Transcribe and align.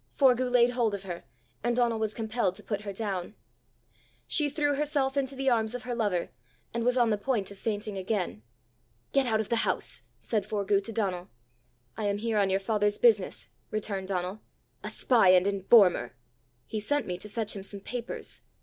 Forgue 0.17 0.49
laid 0.51 0.71
hold 0.71 0.95
of 0.95 1.03
her, 1.03 1.25
and 1.63 1.75
Donal 1.75 1.99
was 1.99 2.15
compelled 2.15 2.55
to 2.55 2.63
put 2.63 2.81
her 2.81 2.91
down. 2.91 3.35
She 4.25 4.49
threw 4.49 4.73
herself 4.73 5.15
into 5.15 5.35
the 5.35 5.51
arms 5.51 5.75
of 5.75 5.83
her 5.83 5.93
lover, 5.93 6.31
and 6.73 6.83
was 6.83 6.97
on 6.97 7.11
the 7.11 7.19
point 7.19 7.51
of 7.51 7.59
fainting 7.59 7.99
again. 7.99 8.41
"Get 9.11 9.27
out 9.27 9.39
of 9.39 9.49
the 9.49 9.57
house!" 9.57 10.01
said 10.17 10.43
Forgue 10.43 10.83
to 10.85 10.91
Donal. 10.91 11.29
"I 11.97 12.05
am 12.07 12.17
here 12.17 12.39
on 12.39 12.49
your 12.49 12.59
father's 12.59 12.97
business!" 12.97 13.47
returned 13.69 14.07
Donal. 14.07 14.41
"A 14.83 14.89
spy 14.89 15.33
and 15.33 15.45
informer!" 15.45 16.15
"He 16.65 16.79
sent 16.79 17.05
me 17.05 17.19
to 17.19 17.29
fetch 17.29 17.55
him 17.55 17.61
some 17.61 17.81
papers." 17.81 18.41